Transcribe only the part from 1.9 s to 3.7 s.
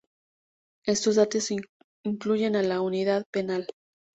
incluyen a la Unidad Penal.